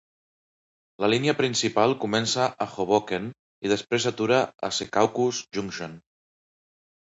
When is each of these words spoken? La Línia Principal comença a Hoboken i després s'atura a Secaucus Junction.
La 1.03 1.09
Línia 1.13 1.33
Principal 1.41 1.93
comença 2.05 2.47
a 2.65 2.67
Hoboken 2.85 3.27
i 3.67 3.71
després 3.75 4.07
s'atura 4.07 4.41
a 4.69 4.71
Secaucus 4.79 5.43
Junction. 5.59 5.97